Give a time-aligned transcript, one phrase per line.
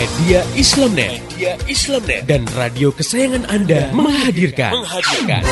[0.00, 5.44] Media Islamnet, Media Islamnet dan radio kesayangan Anda menghadirkan, menghadirkan.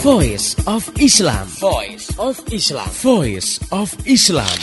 [0.00, 1.44] Voice of Islam.
[1.60, 2.88] Voice of Islam.
[3.04, 4.56] Voice of Islam.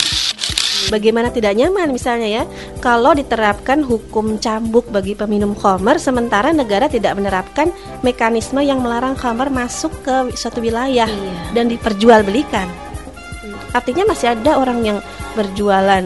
[0.90, 2.44] Bagaimana tidak nyaman misalnya ya
[2.82, 7.70] kalau diterapkan hukum cambuk bagi peminum khamar sementara negara tidak menerapkan
[8.02, 11.54] mekanisme yang melarang khamar masuk ke suatu wilayah Iya.
[11.54, 12.87] dan diperjualbelikan.
[13.70, 14.98] Artinya masih ada orang yang
[15.32, 16.04] berjualan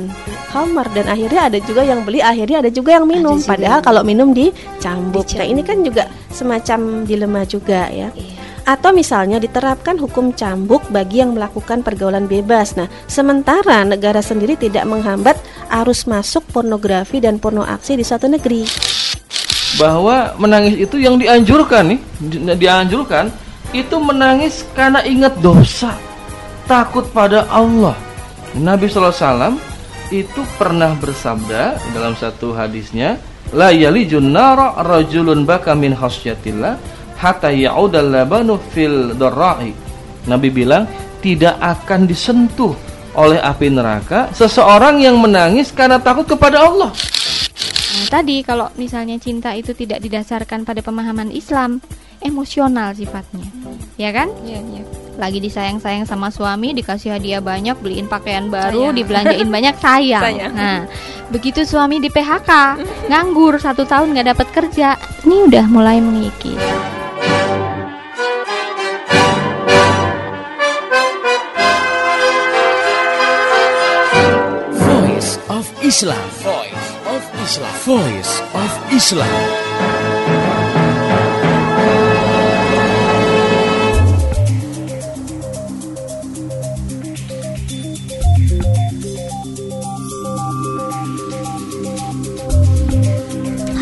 [0.51, 3.39] khamar dan akhirnya ada juga yang beli, akhirnya ada juga yang minum.
[3.39, 5.27] juga Padahal yang- kalau minum dicambuk.
[5.35, 8.11] Nah, ini kan juga semacam dilema juga ya.
[8.13, 8.41] Iya.
[8.63, 12.79] Atau misalnya diterapkan hukum cambuk bagi yang melakukan pergaulan bebas.
[12.79, 15.35] Nah, sementara negara sendiri tidak menghambat
[15.83, 18.63] arus masuk pornografi dan porno aksi di suatu negeri.
[19.73, 23.33] bahwa menangis itu yang dianjurkan nih di- dianjurkan
[23.73, 25.97] itu menangis karena ingat dosa
[26.73, 27.93] takut pada Allah
[28.57, 29.61] Nabi SAW
[30.09, 33.21] itu pernah bersabda dalam satu hadisnya
[33.53, 36.81] la yalijun nara rajulun baka min khasyatillah
[37.21, 39.77] hatta ya'udal labanu fil darra'i
[40.25, 40.89] Nabi bilang
[41.21, 42.73] tidak akan disentuh
[43.21, 46.89] oleh api neraka seseorang yang menangis karena takut kepada Allah
[47.93, 51.77] Nah, tadi kalau misalnya cinta itu tidak didasarkan pada pemahaman Islam,
[52.25, 53.45] emosional sifatnya.
[54.01, 54.33] Ya kan?
[54.49, 54.83] Iya, iya.
[55.21, 58.97] Lagi disayang-sayang sama suami, dikasih hadiah banyak, beliin pakaian baru, Sayang.
[58.97, 60.25] dibelanjain banyak, sayang.
[60.25, 60.53] Sayang.
[60.57, 60.81] Nah,
[61.29, 62.51] begitu suami di PHK,
[63.13, 64.97] nganggur satu tahun nggak dapat kerja,
[65.29, 66.57] ini udah mulai mengikis.
[74.73, 76.27] Voice of Islam.
[76.43, 77.75] Voice of Islam.
[77.87, 79.62] Voice of Islam.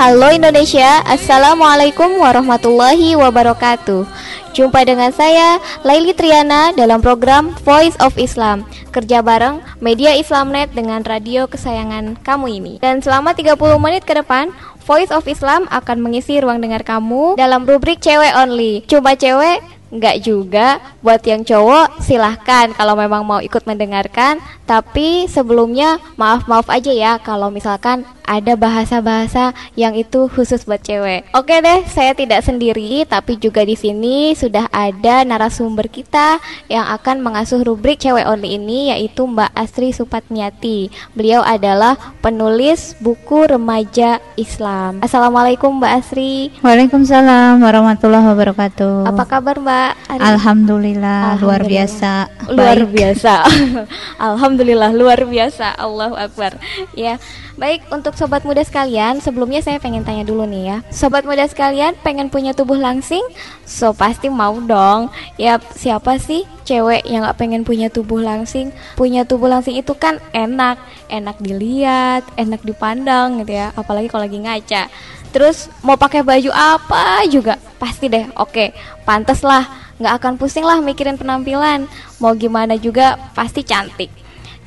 [0.00, 4.08] Halo Indonesia, Assalamualaikum warahmatullahi wabarakatuh.
[4.56, 8.64] Jumpa dengan saya, Laili Triana dalam program Voice of Islam.
[8.96, 12.74] Kerja bareng Media Islamnet dengan radio kesayangan kamu ini.
[12.80, 14.48] Dan selama 30 menit ke depan
[14.88, 18.88] Voice of Islam akan mengisi ruang dengar kamu dalam rubrik Cewek Only.
[18.88, 19.60] Cuma cewek?
[19.90, 24.38] Enggak juga, buat yang cowok silahkan kalau memang mau ikut mendengarkan.
[24.70, 31.26] Tapi sebelumnya maaf-maaf aja ya kalau misalkan ada bahasa-bahasa yang itu khusus buat cewek.
[31.34, 36.38] Oke deh, saya tidak sendiri tapi juga di sini sudah ada narasumber kita
[36.70, 40.94] Yang akan mengasuh rubrik Cewek Only ini yaitu Mbak Asri Supatmiati.
[41.18, 45.02] Beliau adalah penulis buku remaja Islam.
[45.02, 49.10] Assalamualaikum Mbak Asri Waalaikumsalam warahmatullahi wabarakatuh.
[49.10, 49.79] Apa kabar Mbak?
[50.10, 52.12] Alhamdulillah, luar biasa.
[52.50, 52.90] luar Baik.
[52.90, 53.34] biasa.
[54.28, 55.76] Alhamdulillah luar biasa.
[55.78, 56.58] Allahu Akbar.
[56.96, 57.20] Ya
[57.60, 60.76] baik untuk sobat muda sekalian sebelumnya saya pengen tanya dulu nih ya.
[60.88, 63.20] Sobat muda sekalian pengen punya tubuh langsing?
[63.68, 65.12] So pasti mau dong.
[65.36, 68.72] Ya siapa sih cewek yang gak pengen punya tubuh langsing?
[68.96, 70.80] Punya tubuh langsing itu kan enak.
[71.12, 73.76] Enak dilihat enak dipandang gitu ya.
[73.76, 74.88] Apalagi kalau lagi ngaca
[75.30, 77.56] terus mau pakai baju apa juga?
[77.78, 78.74] Pasti deh oke.
[79.06, 79.66] Pantas lah
[80.00, 81.86] nggak akan pusing lah mikirin penampilan.
[82.18, 84.10] Mau gimana juga pasti cantik.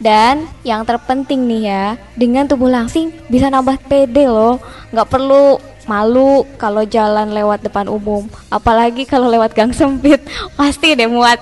[0.01, 1.85] Dan yang terpenting nih ya
[2.17, 4.59] dengan tubuh langsing bisa nambah pede loh.
[4.91, 8.27] Nggak perlu malu kalau jalan lewat depan umum.
[8.47, 10.19] Apalagi kalau lewat gang sempit
[10.55, 11.39] pasti deh muat.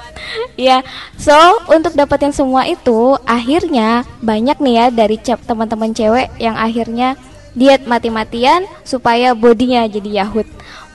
[0.58, 0.84] Ya
[1.18, 1.34] so
[1.72, 7.18] untuk dapetin semua itu akhirnya banyak nih ya dari teman-teman cewek yang akhirnya
[7.58, 10.48] diet mati-matian supaya bodinya jadi yahut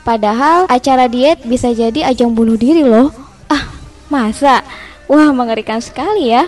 [0.07, 3.11] Padahal acara diet bisa jadi ajang bunuh diri loh.
[3.51, 3.67] Ah,
[4.07, 4.63] masa?
[5.11, 6.47] Wah, mengerikan sekali ya.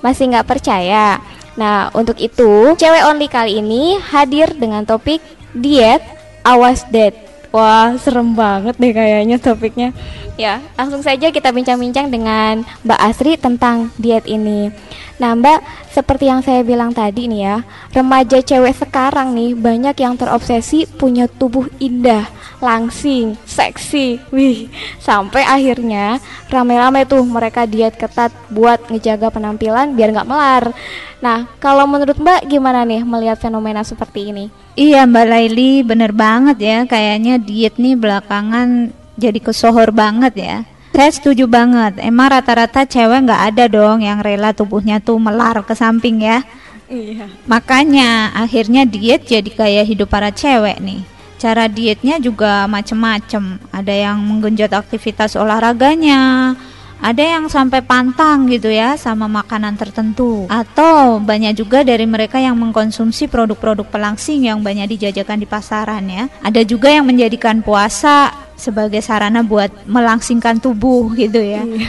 [0.00, 1.20] Masih nggak percaya?
[1.52, 5.20] Nah, untuk itu, cewek only kali ini hadir dengan topik
[5.52, 6.00] diet,
[6.40, 7.12] awas diet.
[7.52, 9.92] Wah, serem banget deh kayaknya topiknya.
[10.40, 14.72] Ya, langsung saja kita bincang-bincang dengan Mbak Asri tentang diet ini.
[15.14, 15.60] Nah, Mbak,
[15.94, 17.56] seperti yang saya bilang tadi nih ya,
[17.94, 22.26] remaja cewek sekarang nih banyak yang terobsesi punya tubuh indah,
[22.58, 24.18] langsing, seksi.
[24.34, 24.66] Wih,
[24.98, 26.18] sampai akhirnya
[26.50, 30.74] rame-rame tuh mereka diet ketat buat ngejaga penampilan biar nggak melar.
[31.22, 34.50] Nah, kalau menurut Mbak gimana nih melihat fenomena seperti ini?
[34.74, 36.78] Iya Mbak Laili, bener banget ya.
[36.90, 40.56] Kayaknya diet nih belakangan jadi kesohor banget ya.
[40.94, 41.98] Saya setuju banget.
[41.98, 46.46] Emang rata-rata cewek nggak ada dong yang rela tubuhnya tuh melar ke samping ya.
[46.86, 47.26] Iya.
[47.50, 51.02] Makanya akhirnya diet jadi kayak hidup para cewek nih.
[51.42, 53.58] Cara dietnya juga macem-macem.
[53.74, 56.54] Ada yang menggenjot aktivitas olahraganya,
[57.00, 60.46] ada yang sampai pantang gitu ya sama makanan tertentu.
[60.46, 66.30] Atau banyak juga dari mereka yang mengkonsumsi produk-produk pelangsing yang banyak dijajakan di pasaran ya.
[66.40, 71.62] Ada juga yang menjadikan puasa sebagai sarana buat melangsingkan tubuh gitu ya.
[71.64, 71.88] Iya.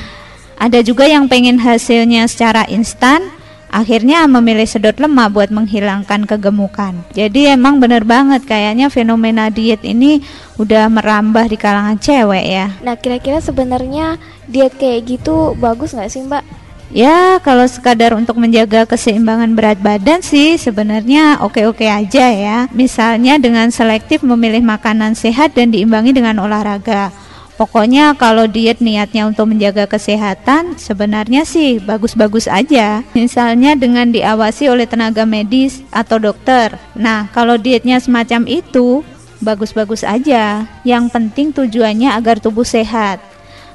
[0.55, 3.34] ada juga yang pengen hasilnya secara instan
[3.75, 6.95] akhirnya memilih sedot lemak buat menghilangkan kegemukan.
[7.11, 10.23] Jadi emang bener banget kayaknya fenomena diet ini
[10.55, 12.67] udah merambah di kalangan cewek ya.
[12.79, 14.15] Nah, kira-kira sebenarnya
[14.47, 16.63] diet kayak gitu bagus nggak sih, Mbak?
[16.95, 22.57] Ya kalau sekadar untuk menjaga keseimbangan berat badan sih sebenarnya oke-oke aja ya.
[22.71, 27.24] Misalnya dengan selektif memilih makanan sehat dan diimbangi dengan olahraga.
[27.55, 32.99] Pokoknya kalau diet niatnya untuk menjaga kesehatan sebenarnya sih bagus-bagus aja.
[33.15, 36.75] Misalnya dengan diawasi oleh tenaga medis atau dokter.
[36.99, 39.07] Nah, kalau dietnya semacam itu
[39.39, 40.67] bagus-bagus aja.
[40.83, 43.23] Yang penting tujuannya agar tubuh sehat.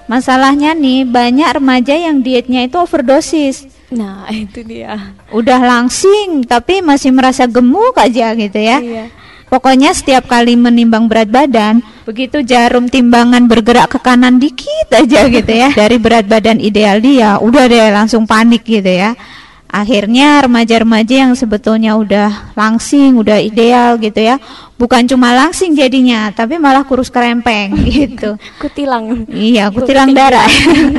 [0.04, 3.64] Masalahnya nih banyak remaja yang dietnya itu overdosis.
[3.88, 5.16] Nah, itu dia.
[5.32, 8.76] Udah langsing tapi masih merasa gemuk aja gitu ya.
[8.76, 9.06] Iya.
[9.50, 15.52] Pokoknya setiap kali menimbang berat badan, begitu jarum timbangan bergerak ke kanan dikit aja gitu
[15.54, 15.70] ya.
[15.86, 19.14] Dari berat badan ideal dia, udah deh langsung panik gitu ya.
[19.70, 24.42] Akhirnya remaja-remaja yang sebetulnya udah langsing, udah ideal gitu ya.
[24.74, 28.34] Bukan cuma langsing jadinya, tapi malah kurus kerempeng gitu.
[28.58, 29.30] Kutilang.
[29.30, 30.50] Iya, kutilang darah.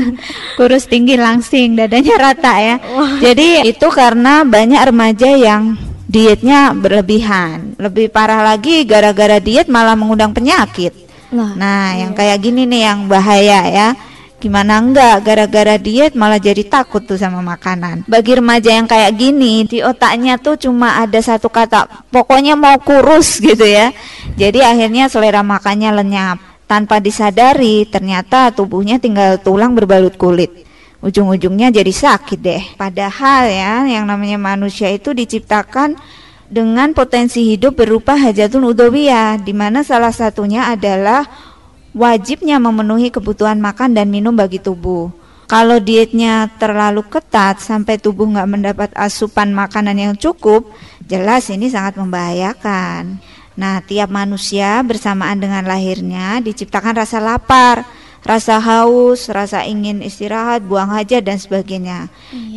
[0.57, 2.75] Kurus tinggi langsing, dadanya rata ya.
[3.19, 5.75] Jadi itu karena banyak remaja yang
[6.11, 7.79] dietnya berlebihan.
[7.79, 10.91] Lebih parah lagi gara-gara diet malah mengundang penyakit.
[11.31, 13.89] Nah, Nah, yang kayak gini nih yang bahaya ya.
[14.41, 18.03] Gimana enggak gara-gara diet malah jadi takut tuh sama makanan.
[18.09, 23.37] Bagi remaja yang kayak gini di otaknya tuh cuma ada satu kata, pokoknya mau kurus
[23.47, 23.93] gitu ya.
[24.35, 26.37] Jadi akhirnya selera makannya lenyap.
[26.65, 30.70] Tanpa disadari ternyata tubuhnya tinggal tulang berbalut kulit.
[31.01, 32.63] Ujung-ujungnya jadi sakit deh.
[32.77, 35.97] Padahal ya yang namanya manusia itu diciptakan
[36.45, 41.25] dengan potensi hidup berupa hajatul udhawiyah di mana salah satunya adalah
[41.97, 45.09] wajibnya memenuhi kebutuhan makan dan minum bagi tubuh.
[45.49, 50.71] Kalau dietnya terlalu ketat sampai tubuh nggak mendapat asupan makanan yang cukup,
[51.03, 53.19] jelas ini sangat membahayakan.
[53.59, 57.83] Nah, tiap manusia bersamaan dengan lahirnya diciptakan rasa lapar,
[58.21, 62.09] rasa haus, rasa ingin istirahat, buang hajat dan sebagainya.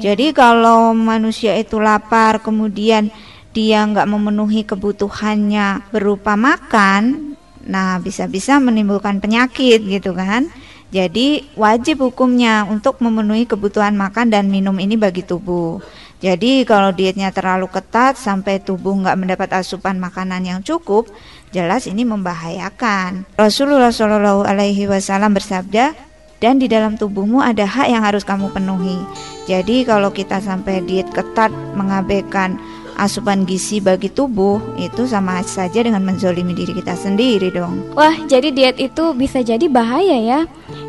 [0.04, 3.08] Jadi kalau manusia itu lapar, kemudian
[3.54, 7.34] dia nggak memenuhi kebutuhannya berupa makan,
[7.64, 10.50] nah bisa-bisa menimbulkan penyakit gitu kan.
[10.94, 15.82] Jadi wajib hukumnya untuk memenuhi kebutuhan makan dan minum ini bagi tubuh.
[16.22, 21.10] Jadi kalau dietnya terlalu ketat sampai tubuh nggak mendapat asupan makanan yang cukup,
[21.50, 23.28] jelas ini membahayakan.
[23.36, 25.92] Rasulullah Shallallahu Alaihi Wasallam bersabda,
[26.40, 29.00] dan di dalam tubuhmu ada hak yang harus kamu penuhi.
[29.48, 32.56] Jadi kalau kita sampai diet ketat mengabaikan
[32.94, 37.82] asupan gizi bagi tubuh itu sama saja dengan menzolimi diri kita sendiri dong.
[37.98, 40.40] Wah, jadi diet itu bisa jadi bahaya ya.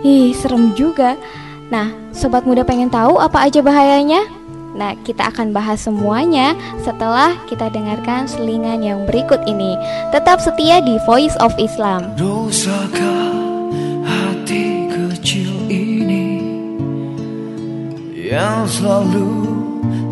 [0.06, 1.18] Ih, serem juga.
[1.74, 4.22] Nah, sobat muda pengen tahu apa aja bahayanya?
[4.76, 6.52] Nah, kita akan bahas semuanya
[6.84, 9.80] setelah kita dengarkan selingan yang berikut ini.
[10.12, 12.12] Tetap setia di Voice of Islam.
[12.20, 13.32] Dosakah
[14.04, 16.44] hati kecil ini
[18.20, 19.48] yang selalu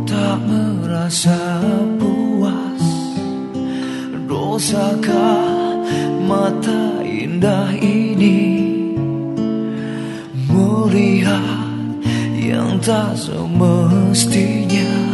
[0.08, 1.60] tak merasa
[2.00, 2.84] puas?
[4.32, 5.44] Dosakah
[6.24, 8.40] mata indah ini
[10.48, 11.63] melihat
[12.54, 15.13] yang tak semestinya?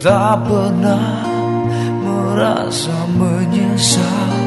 [0.00, 1.28] Tak pernah
[2.00, 4.39] merasa menyesal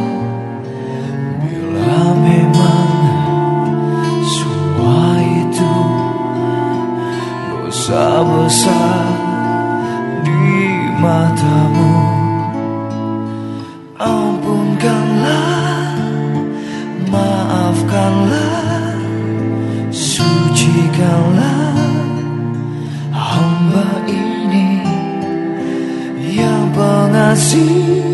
[27.34, 28.06] pengasih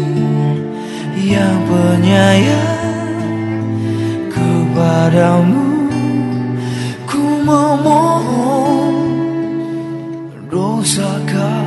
[1.19, 3.11] yang penyayang
[4.31, 5.67] kepadamu.
[7.49, 8.93] Memohon
[10.53, 11.65] Dosakah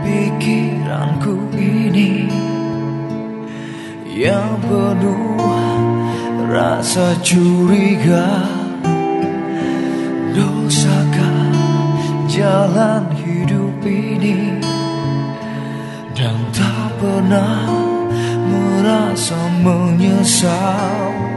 [0.00, 2.24] pikiranku ini
[4.08, 5.44] Yang penuh
[6.48, 8.48] rasa curiga.
[10.32, 11.52] Dosakah
[12.32, 14.53] jalan hidup ini
[17.04, 17.68] pernah
[18.48, 21.33] merasa menyesal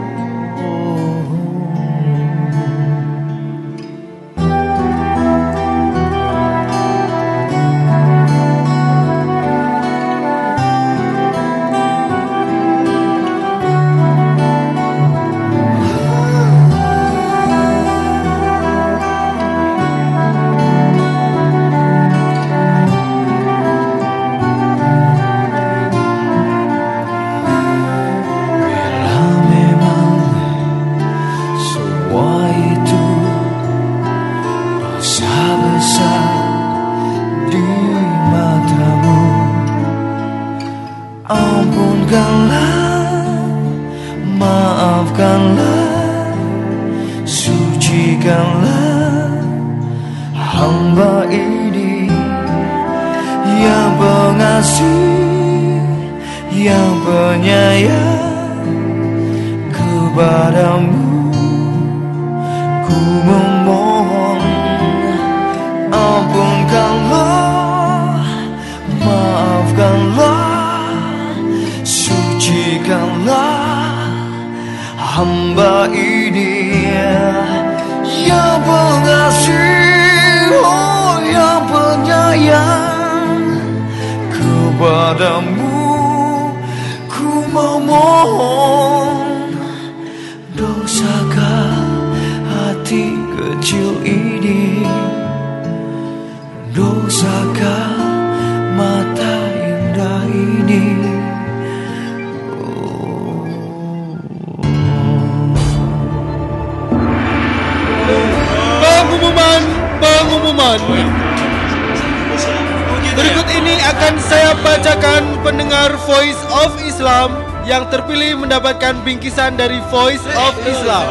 [117.77, 121.05] yang terpilih mendapatkan bingkisan dari Voice of Islam.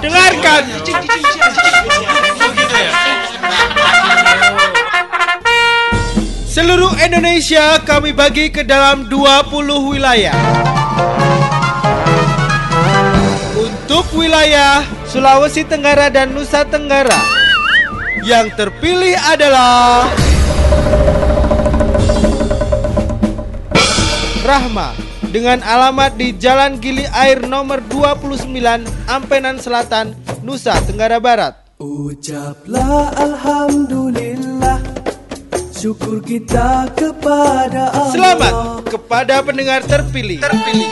[0.00, 0.62] Dengarkan.
[6.48, 10.32] Seluruh Indonesia kami bagi ke dalam 20 wilayah.
[13.60, 17.20] Untuk wilayah Sulawesi Tenggara dan Nusa Tenggara
[18.24, 20.08] Yang terpilih adalah
[24.42, 24.90] Rahma
[25.30, 28.50] dengan alamat di Jalan Gili Air nomor 29
[29.06, 31.62] Ampenan Selatan, Nusa Tenggara Barat.
[31.78, 34.82] Ucaplah Alhamdulillah
[35.70, 38.54] Syukur kita kepada Allah Selamat
[38.90, 40.42] kepada pendengar terpilih.
[40.42, 40.90] Terpilih.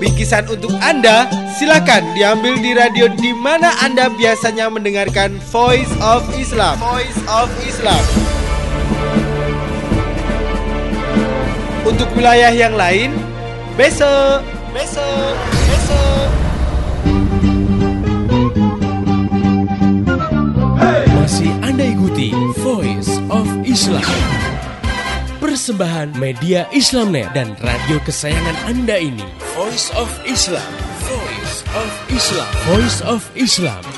[0.00, 1.28] Bingkisan untuk Anda
[1.60, 6.80] silakan diambil di radio di mana Anda biasanya mendengarkan Voice of Islam.
[6.80, 8.00] Voice of Islam.
[11.88, 13.16] Untuk wilayah yang lain,
[13.72, 14.44] besok,
[14.76, 15.34] besok,
[15.72, 16.28] besok.
[21.16, 24.04] Masih Anda ikuti Voice of Islam.
[25.40, 29.24] Persembahan media Islamnet dan radio kesayangan Anda ini.
[29.56, 30.68] Voice of Islam.
[31.08, 32.52] Voice of Islam.
[32.68, 33.97] Voice of Islam.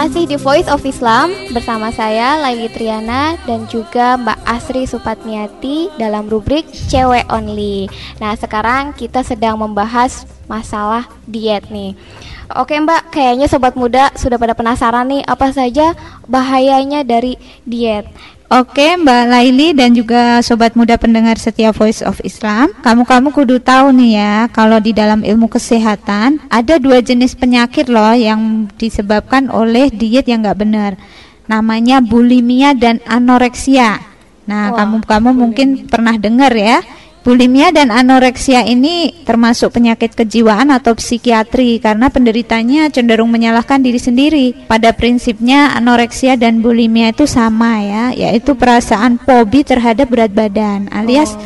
[0.00, 6.24] Masih di Voice of Islam bersama saya Laili Triana dan juga Mbak Asri Supatmiati dalam
[6.24, 7.84] rubrik Cewek Only.
[8.16, 11.92] Nah, sekarang kita sedang membahas masalah diet nih.
[12.56, 15.92] Oke Mbak, kayaknya sobat muda sudah pada penasaran nih apa saja
[16.24, 17.36] bahayanya dari
[17.68, 18.08] diet.
[18.50, 22.74] Oke Mbak Laili dan juga sobat muda pendengar setia Voice of Islam.
[22.82, 28.10] Kamu-kamu kudu tahu nih ya Kalau di dalam ilmu kesehatan Ada dua jenis penyakit loh
[28.10, 30.98] Yang disebabkan oleh diet yang nggak benar.
[31.46, 34.02] Namanya bulimia dan anoreksia.
[34.50, 36.82] Nah kamu-kamu mungkin pernah dengar ya
[37.20, 44.46] Bulimia dan anoreksia ini termasuk penyakit kejiwaan atau psikiatri karena penderitanya cenderung menyalahkan diri sendiri.
[44.64, 51.36] Pada prinsipnya anoreksia dan bulimia itu sama ya, yaitu perasaan fobi terhadap berat badan alias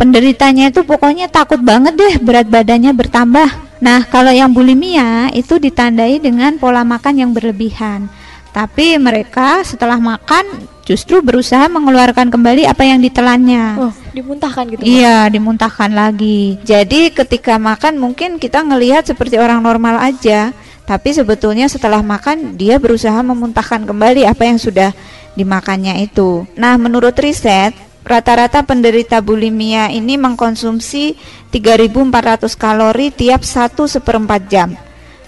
[0.00, 3.68] penderitanya itu pokoknya takut banget deh berat badannya bertambah.
[3.84, 8.08] Nah, kalau yang bulimia itu ditandai dengan pola makan yang berlebihan.
[8.50, 10.42] Tapi mereka setelah makan
[10.88, 13.78] justru berusaha mengeluarkan kembali apa yang ditelannya.
[13.78, 14.82] Oh, dimuntahkan gitu.
[14.82, 16.58] Iya, dimuntahkan lagi.
[16.66, 20.50] Jadi ketika makan mungkin kita ngelihat seperti orang normal aja,
[20.90, 24.90] tapi sebetulnya setelah makan dia berusaha memuntahkan kembali apa yang sudah
[25.38, 26.42] dimakannya itu.
[26.58, 27.70] Nah, menurut riset,
[28.02, 31.14] rata-rata penderita bulimia ini mengkonsumsi
[31.54, 34.74] 3.400 kalori tiap 1 seperempat jam.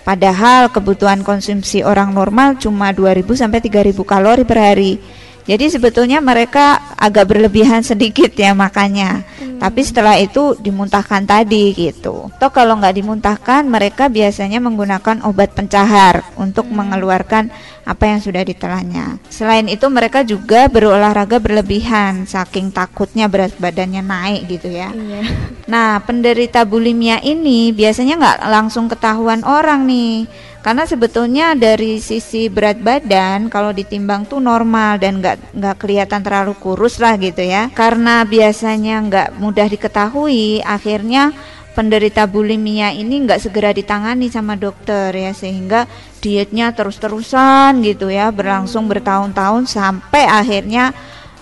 [0.02, 4.98] Padahal kebutuhan konsumsi orang normal cuma 2000 sampai 3000 kalori per hari.
[5.46, 9.26] Jadi sebetulnya mereka agak berlebihan sedikit ya makannya.
[9.26, 9.58] Hmm.
[9.58, 12.30] Tapi setelah itu dimuntahkan tadi gitu.
[12.38, 16.78] Atau kalau nggak dimuntahkan, mereka biasanya menggunakan obat pencahar untuk Hmm.
[16.78, 17.50] mengeluarkan
[17.82, 19.18] apa yang sudah ditelannya.
[19.26, 24.94] Selain itu mereka juga berolahraga berlebihan saking takutnya berat badannya naik gitu ya.
[24.94, 25.22] Iya.
[25.66, 30.30] Nah, penderita bulimia ini biasanya nggak langsung ketahuan orang nih,
[30.62, 36.54] karena sebetulnya dari sisi berat badan kalau ditimbang tuh normal dan nggak nggak kelihatan terlalu
[36.54, 37.66] kurus lah gitu ya.
[37.74, 41.34] Karena biasanya nggak mudah diketahui, akhirnya
[41.72, 45.88] penderita bulimia ini nggak segera ditangani sama dokter ya sehingga
[46.22, 50.94] dietnya terus-terusan gitu ya berlangsung bertahun-tahun sampai akhirnya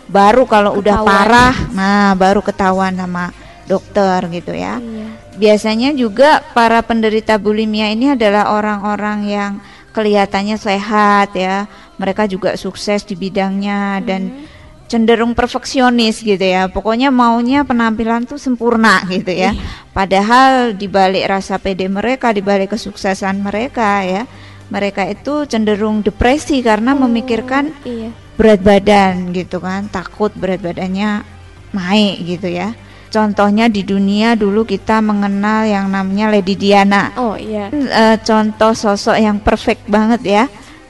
[0.09, 1.13] baru kalau udah Ketahuan.
[1.15, 3.31] parah, nah baru ketahuan sama
[3.69, 4.83] dokter gitu ya.
[4.83, 5.07] Iya.
[5.39, 9.53] Biasanya juga para penderita bulimia ini adalah orang-orang yang
[9.95, 11.71] kelihatannya sehat ya.
[12.01, 14.49] Mereka juga sukses di bidangnya dan
[14.91, 16.67] cenderung perfeksionis gitu ya.
[16.67, 19.55] Pokoknya maunya penampilan tuh sempurna gitu ya.
[19.95, 24.27] Padahal di balik rasa pede mereka, di balik kesuksesan mereka ya,
[24.71, 28.11] mereka itu cenderung depresi karena memikirkan Iya.
[28.39, 31.27] berat badan gitu kan, takut berat badannya
[31.71, 32.73] naik gitu ya.
[33.11, 37.11] Contohnya di dunia dulu kita mengenal yang namanya Lady Diana.
[37.19, 37.67] Oh iya.
[37.75, 40.45] Eh, contoh sosok yang perfect banget ya.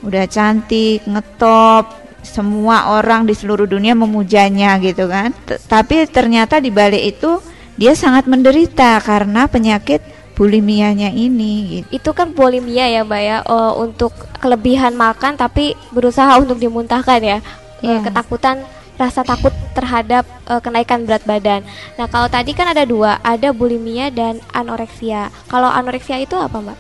[0.05, 1.89] Udah cantik, ngetop,
[2.21, 5.33] semua orang di seluruh dunia memujanya gitu kan.
[5.49, 7.41] T- tapi ternyata di balik itu
[7.81, 10.05] dia sangat menderita karena penyakit
[10.41, 12.01] bulimianya ini gitu.
[12.01, 17.39] Itu kan bulimia ya, Mbak ya, eh, untuk kelebihan makan tapi berusaha untuk dimuntahkan ya.
[17.85, 18.01] Eh, Iya.
[18.09, 18.65] ketakutan
[18.97, 21.61] rasa takut terhadap eh, kenaikan berat badan.
[22.01, 25.29] Nah, kalau tadi kan ada dua, ada bulimia dan anoreksia.
[25.53, 26.79] Kalau anoreksia itu apa, Mbak?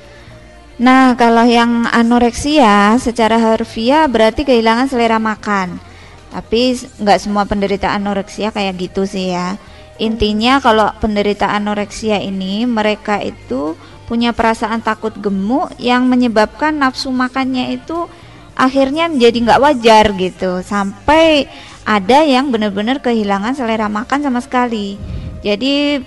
[0.80, 5.76] Nah, kalau yang anoreksia secara harfiah berarti kehilangan selera makan.
[6.32, 9.60] Tapi nggak semua penderita anoreksia kayak gitu sih ya.
[10.00, 13.76] Intinya kalau penderita anoreksia ini mereka itu
[14.08, 18.08] punya perasaan takut gemuk yang menyebabkan nafsu makannya itu
[18.56, 20.64] akhirnya menjadi nggak wajar gitu.
[20.64, 21.52] Sampai
[21.84, 24.96] ada yang benar-benar kehilangan selera makan sama sekali.
[25.44, 26.00] Jadi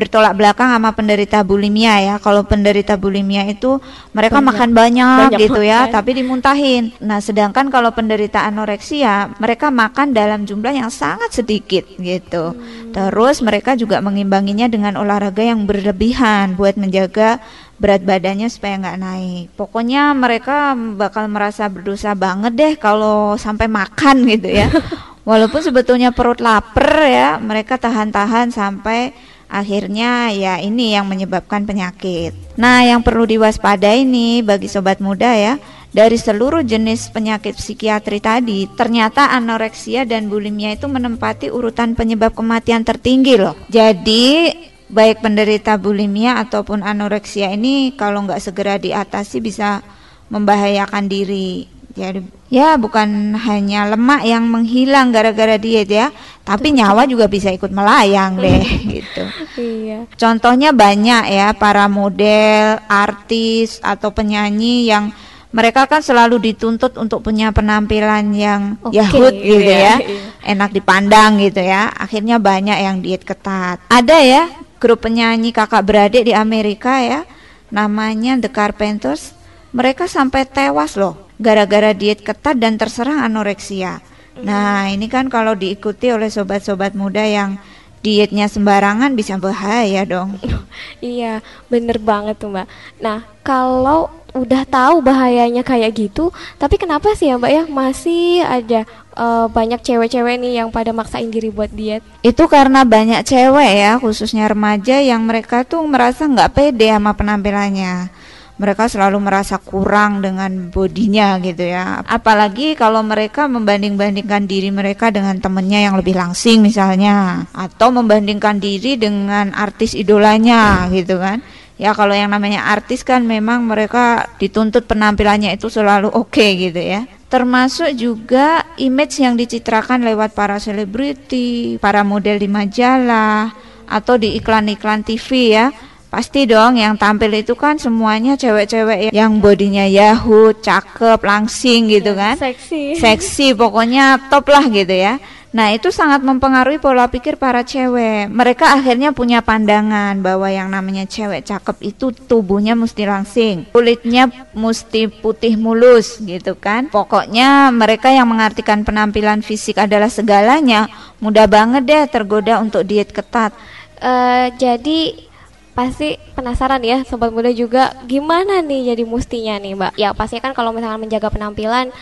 [0.00, 2.14] bertolak belakang sama penderita bulimia ya.
[2.16, 3.76] Kalau penderita bulimia itu
[4.16, 4.48] mereka Banyak.
[4.48, 5.92] makan banyak, Banyak gitu ya, makan.
[5.92, 6.82] tapi dimuntahin.
[7.04, 12.56] Nah, sedangkan kalau penderita anoreksia, mereka makan dalam jumlah yang sangat sedikit gitu.
[12.96, 17.38] Terus mereka juga mengimbanginya dengan olahraga yang berlebihan buat menjaga
[17.80, 19.44] berat badannya supaya nggak naik.
[19.56, 24.68] Pokoknya mereka bakal merasa berdosa banget deh kalau sampai makan gitu ya.
[25.28, 29.12] Walaupun sebetulnya perut lapar ya, mereka tahan-tahan sampai
[29.50, 32.32] akhirnya ya ini yang menyebabkan penyakit.
[32.54, 35.58] Nah, yang perlu diwaspadai nih bagi sobat muda ya,
[35.90, 42.86] dari seluruh jenis penyakit psikiatri tadi, ternyata anoreksia dan bulimia itu menempati urutan penyebab kematian
[42.86, 43.58] tertinggi loh.
[43.66, 44.54] Jadi
[44.90, 49.82] baik penderita bulimia ataupun anoreksia ini kalau nggak segera diatasi bisa
[50.30, 51.79] membahayakan diri.
[52.00, 56.08] Jadi ya bukan hanya lemak yang menghilang gara-gara diet ya,
[56.48, 58.64] tapi nyawa juga bisa ikut melayang deh
[58.96, 59.24] gitu.
[59.60, 60.08] Iya.
[60.16, 65.12] Contohnya banyak ya para model, artis atau penyanyi yang
[65.52, 70.22] mereka kan selalu dituntut untuk punya penampilan yang Oke, yahut gitu iya, ya, iya.
[70.56, 71.92] enak dipandang gitu ya.
[71.92, 73.82] Akhirnya banyak yang diet ketat.
[73.92, 74.42] Ada ya
[74.80, 77.28] grup penyanyi kakak beradik di Amerika ya,
[77.68, 79.36] namanya The Carpenters.
[79.70, 84.04] Mereka sampai tewas loh gara-gara diet ketat dan terserang anoreksia.
[84.40, 87.56] Nah, ini kan kalau diikuti oleh sobat-sobat muda yang
[88.00, 90.36] dietnya sembarangan bisa bahaya dong.
[91.00, 92.68] Iya, bener banget tuh Mbak.
[93.00, 98.80] Nah, kalau udah tahu bahayanya kayak gitu, tapi kenapa sih ya Mbak ya masih ada
[99.16, 102.04] eh, banyak cewek-cewek nih yang pada maksain diri buat diet?
[102.24, 108.12] Itu karena banyak cewek ya, khususnya remaja yang mereka tuh merasa nggak pede sama penampilannya.
[108.60, 112.04] Mereka selalu merasa kurang dengan bodinya gitu ya.
[112.04, 119.00] Apalagi kalau mereka membanding-bandingkan diri mereka dengan temennya yang lebih langsing misalnya, atau membandingkan diri
[119.00, 121.40] dengan artis idolanya gitu kan.
[121.80, 127.08] Ya kalau yang namanya artis kan memang mereka dituntut penampilannya itu selalu oke gitu ya.
[127.30, 133.54] termasuk juga image yang dicitrakan lewat para selebriti, para model di majalah
[133.86, 135.70] atau di iklan-iklan TV ya.
[136.10, 142.34] Pasti dong yang tampil itu kan semuanya cewek-cewek yang bodinya yahoo, cakep, langsing gitu kan.
[142.34, 142.98] Seksi.
[142.98, 145.22] Seksi pokoknya top lah gitu ya.
[145.50, 148.30] Nah, itu sangat mempengaruhi pola pikir para cewek.
[148.30, 155.10] Mereka akhirnya punya pandangan bahwa yang namanya cewek cakep itu tubuhnya mesti langsing, kulitnya mesti
[155.10, 156.86] putih mulus gitu kan.
[156.90, 160.86] Pokoknya mereka yang mengartikan penampilan fisik adalah segalanya,
[161.18, 163.50] mudah banget deh tergoda untuk diet ketat.
[163.98, 165.29] Eh, jadi
[165.72, 169.92] pasti penasaran ya sobat muda juga gimana nih jadi mustinya nih mbak?
[169.96, 171.94] Ya pastinya kan kalau misalnya menjaga penampilan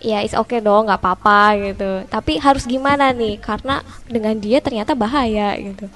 [0.00, 1.90] ya is oke okay dong nggak apa-apa gitu.
[2.06, 3.40] Tapi harus gimana nih?
[3.42, 5.90] Karena dengan dia ternyata bahaya gitu.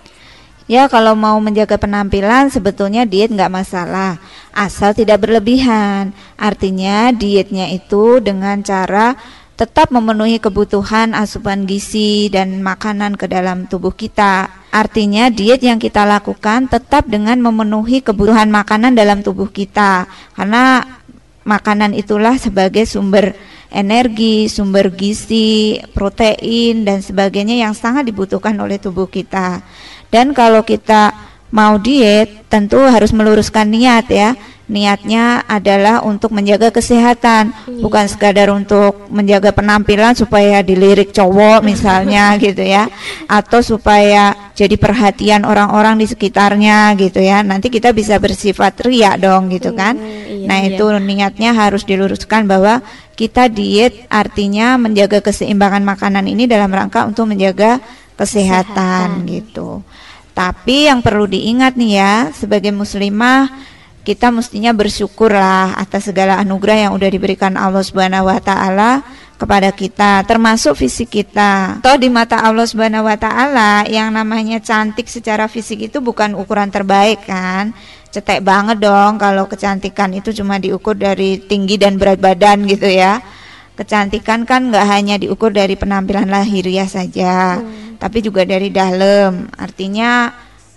[0.71, 4.23] Ya kalau mau menjaga penampilan sebetulnya diet nggak masalah.
[4.55, 6.15] Asal tidak berlebihan.
[6.39, 9.19] Artinya dietnya itu dengan cara
[9.61, 14.49] tetap memenuhi kebutuhan asupan gizi dan makanan ke dalam tubuh kita.
[14.73, 20.09] Artinya diet yang kita lakukan tetap dengan memenuhi kebutuhan makanan dalam tubuh kita.
[20.33, 20.81] Karena
[21.45, 23.37] makanan itulah sebagai sumber
[23.69, 29.61] energi, sumber gizi, protein dan sebagainya yang sangat dibutuhkan oleh tubuh kita.
[30.09, 31.13] Dan kalau kita
[31.53, 34.33] mau diet tentu harus meluruskan niat ya.
[34.71, 37.51] Niatnya adalah untuk menjaga kesehatan,
[37.83, 42.87] bukan sekadar untuk menjaga penampilan supaya dilirik cowok misalnya gitu ya,
[43.27, 47.43] atau supaya jadi perhatian orang-orang di sekitarnya gitu ya.
[47.43, 49.99] Nanti kita bisa bersifat ria dong gitu kan.
[49.99, 50.79] iya, nah, iya.
[50.79, 52.79] itu niatnya harus diluruskan bahwa
[53.19, 57.83] kita diet artinya menjaga keseimbangan makanan ini dalam rangka untuk menjaga
[58.15, 59.83] kesehatan, gitu.
[60.31, 63.51] Tapi yang perlu diingat nih ya, sebagai muslimah
[64.01, 69.05] kita mestinya bersyukurlah atas segala anugerah yang udah diberikan Allah Subhanahu wa taala
[69.41, 71.81] kepada kita, termasuk fisik kita.
[71.81, 76.69] Toh di mata Allah Subhanahu wa taala yang namanya cantik secara fisik itu bukan ukuran
[76.69, 77.73] terbaik kan.
[78.11, 83.23] Cetek banget dong kalau kecantikan itu cuma diukur dari tinggi dan berat badan gitu ya.
[83.79, 87.57] Kecantikan kan nggak hanya diukur dari penampilan lahiriah saja,
[87.97, 89.49] tapi juga dari dalam.
[89.57, 90.29] Artinya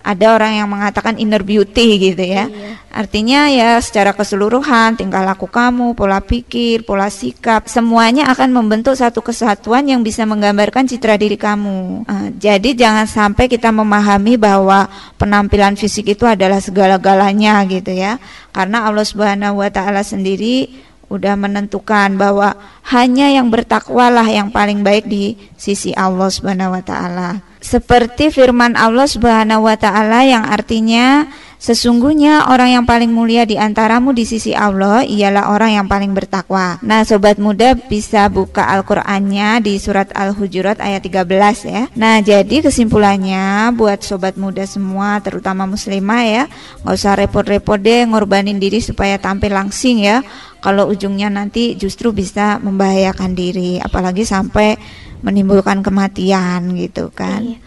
[0.04, 2.52] ada orang yang mengatakan inner beauty gitu ya.
[2.92, 9.24] Artinya ya secara keseluruhan tingkah laku kamu, pola pikir, pola sikap, semuanya akan membentuk satu
[9.24, 12.04] kesatuan yang bisa menggambarkan citra diri kamu.
[12.04, 18.20] Eh, jadi jangan sampai kita memahami bahwa penampilan fisik itu adalah segala-galanya gitu ya.
[18.52, 20.68] Karena Allah Subhanahu wa taala sendiri
[21.08, 22.58] udah menentukan bahwa
[22.92, 27.53] hanya yang bertakwalah yang paling baik di sisi Allah Subhanahu wa taala.
[27.64, 31.32] Seperti firman Allah Subhanahu wa taala yang artinya
[31.64, 36.76] sesungguhnya orang yang paling mulia di antaramu di sisi Allah ialah orang yang paling bertakwa.
[36.84, 41.88] Nah, sobat muda bisa buka Al-Qur'annya di surat Al-Hujurat ayat 13 ya.
[41.96, 46.44] Nah, jadi kesimpulannya buat sobat muda semua terutama muslimah ya,
[46.84, 50.20] nggak usah repot-repot deh ngorbanin diri supaya tampil langsing ya.
[50.60, 54.76] Kalau ujungnya nanti justru bisa membahayakan diri, apalagi sampai
[55.24, 57.42] menimbulkan kematian gitu kan.
[57.42, 57.58] Iya,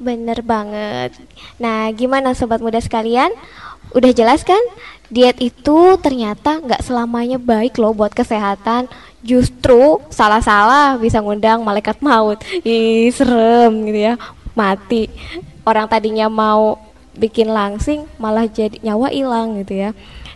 [0.00, 1.12] bener banget.
[1.60, 3.30] Nah, gimana sobat muda sekalian?
[3.92, 4.60] Udah jelas kan?
[5.12, 8.88] Diet itu ternyata nggak selamanya baik loh buat kesehatan.
[9.20, 12.40] Justru salah-salah bisa ngundang malaikat maut.
[12.64, 14.14] Ih, serem gitu ya.
[14.56, 15.12] Mati.
[15.62, 16.80] Orang tadinya mau
[17.14, 19.90] bikin langsing malah jadi nyawa hilang gitu ya.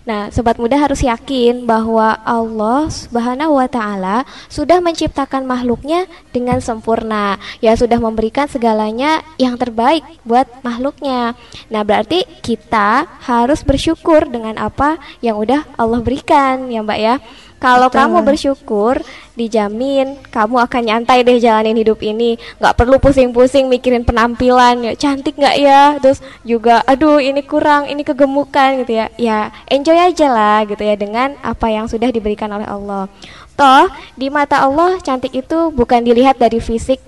[0.08, 7.36] Nah, sobat muda harus yakin bahwa Allah Subhanahu wa taala sudah menciptakan makhluknya dengan sempurna.
[7.60, 11.36] Ya sudah memberikan segalanya yang terbaik buat makhluknya.
[11.68, 17.20] Nah, berarti kita harus bersyukur dengan apa yang udah Allah berikan ya, Mbak ya.
[17.58, 17.98] Kalau Betul.
[17.98, 18.94] kamu bersyukur,
[19.34, 22.38] dijamin kamu akan nyantai deh jalanin hidup ini.
[22.62, 25.98] Nggak perlu pusing-pusing mikirin penampilan, ya cantik nggak ya?
[25.98, 29.06] Terus juga, aduh ini kurang, ini kegemukan gitu ya.
[29.18, 33.10] Ya enjoy aja lah gitu ya dengan apa yang sudah diberikan oleh Allah.
[33.58, 37.02] Toh di mata Allah cantik itu bukan dilihat dari fisik,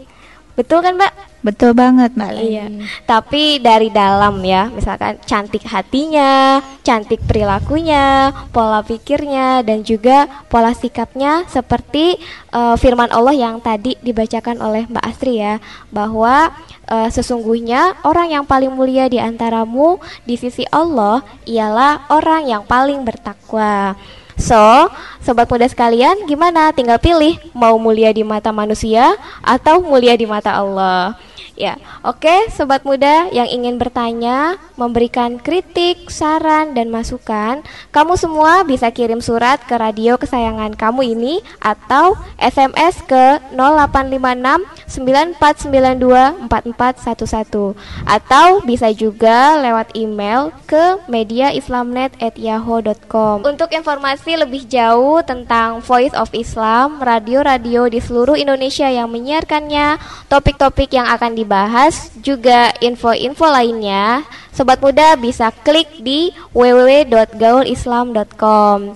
[0.59, 1.30] betul kan Mbak?
[1.41, 2.49] Betul banget, Mbak Leni.
[2.53, 2.67] Iya.
[3.09, 11.49] Tapi dari dalam ya, misalkan cantik hatinya, cantik perilakunya, pola pikirnya dan juga pola sikapnya
[11.49, 12.21] seperti
[12.53, 16.53] eh, firman Allah yang tadi dibacakan oleh Mbak Astri ya, bahwa
[16.85, 19.97] eh, sesungguhnya orang yang paling mulia di antaramu
[20.29, 23.97] di sisi Allah ialah orang yang paling bertakwa.
[24.41, 24.89] So,
[25.21, 26.73] sobat muda sekalian, gimana?
[26.73, 29.13] Tinggal pilih mau mulia di mata manusia
[29.45, 31.13] atau mulia di mata Allah.
[31.61, 37.61] Ya, oke sobat muda yang ingin bertanya, memberikan kritik, saran dan masukan,
[37.93, 46.49] kamu semua bisa kirim surat ke radio kesayangan kamu ini atau SMS ke 0856 9492
[46.49, 47.77] 4411
[48.09, 53.45] atau bisa juga lewat email ke mediaislamnet@yahoo.com.
[53.45, 60.01] Untuk informasi lebih jauh tentang Voice of Islam, radio-radio di seluruh Indonesia yang menyiarkannya,
[60.33, 64.23] topik-topik yang akan dibahas dibahas juga info-info lainnya,
[64.55, 68.95] sobat muda bisa klik di www.gaulislam.com.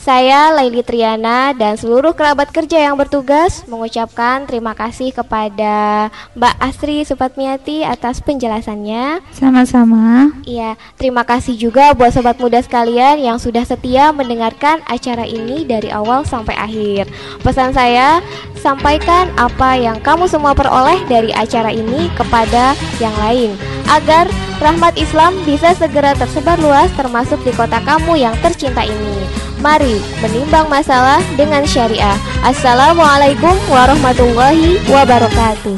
[0.00, 7.04] Saya Laili Triana dan seluruh kerabat kerja yang bertugas mengucapkan terima kasih kepada Mbak Asri
[7.04, 9.20] Supatmiati atas penjelasannya.
[9.28, 10.32] Sama-sama.
[10.48, 15.92] Iya, terima kasih juga buat sobat muda sekalian yang sudah setia mendengarkan acara ini dari
[15.92, 17.04] awal sampai akhir.
[17.44, 18.24] Pesan saya,
[18.56, 22.72] sampaikan apa yang kamu semua peroleh dari acara ini kepada
[23.04, 23.52] yang lain
[23.92, 24.32] agar
[24.64, 29.49] rahmat Islam bisa segera tersebar luas termasuk di kota kamu yang tercinta ini.
[29.60, 32.16] Mari menimbang masalah dengan syariah.
[32.40, 35.76] Assalamualaikum warahmatullahi wabarakatuh.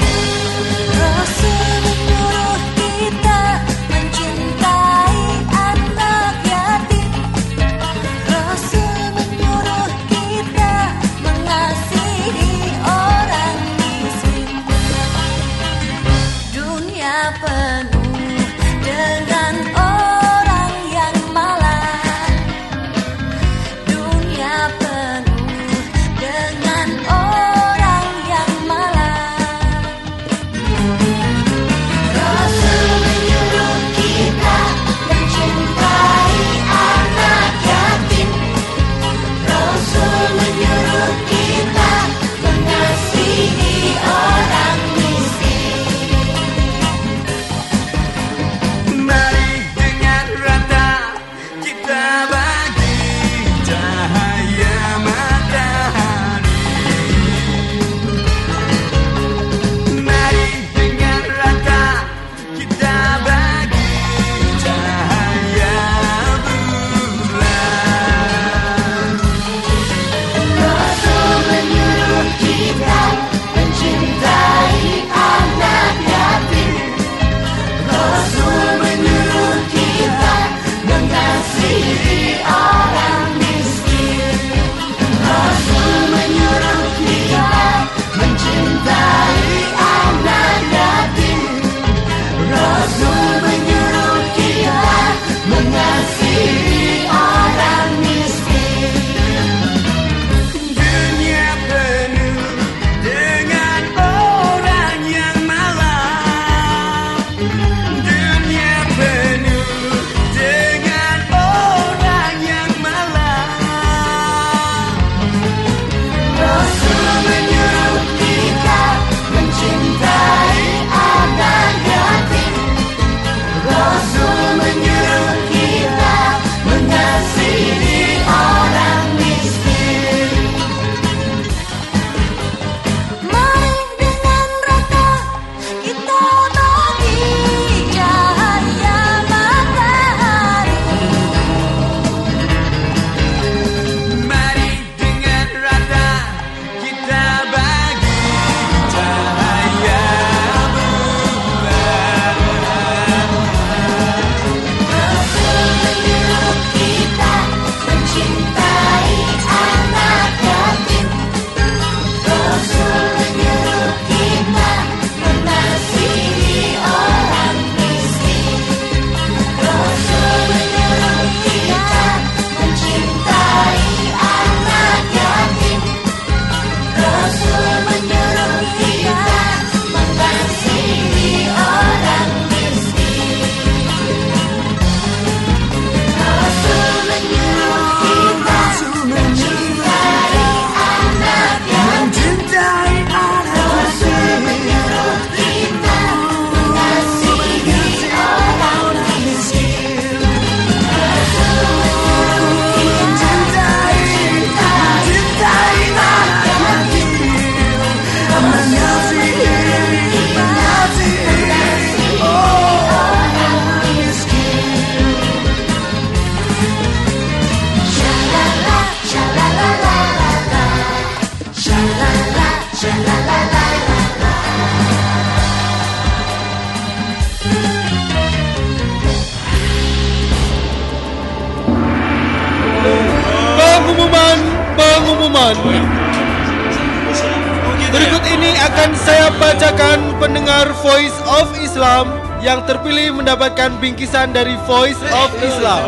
[240.82, 242.10] Voice of Islam
[242.42, 245.78] yang terpilih mendapatkan bingkisan dari Voice of Islam.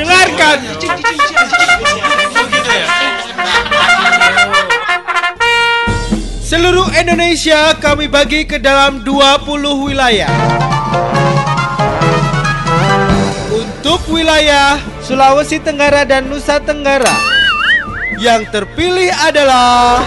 [0.00, 0.56] Dengarkan.
[6.40, 9.44] Seluruh Indonesia kami bagi ke dalam 20
[9.92, 10.32] wilayah.
[13.52, 17.12] Untuk wilayah Sulawesi Tenggara dan Nusa Tenggara
[18.16, 20.00] yang terpilih adalah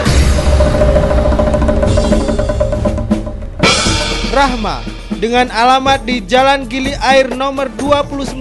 [4.30, 4.86] Rahma
[5.18, 8.38] dengan alamat di Jalan Gili Air nomor 29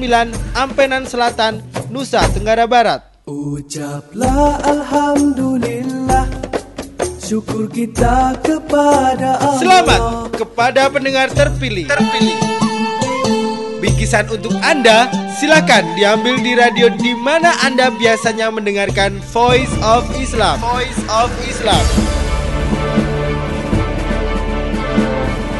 [0.52, 3.08] Ampenan Selatan, Nusa Tenggara Barat.
[3.24, 6.28] Ucaplah Alhamdulillah
[7.20, 10.00] Syukur kita kepada Allah Selamat
[10.36, 11.88] kepada pendengar terpilih.
[11.88, 12.36] Terpilih.
[13.80, 15.08] Bingkisan untuk Anda
[15.40, 20.60] silakan diambil di radio di mana Anda biasanya mendengarkan Voice of Islam.
[20.60, 22.17] Voice of Islam.